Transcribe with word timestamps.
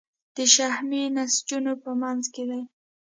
د 0.35 0.37
شحمي 0.53 1.03
نسجونو 1.15 1.73
په 1.83 1.91
منځ 2.01 2.23
کې 2.33 2.43
دي. 2.49 2.61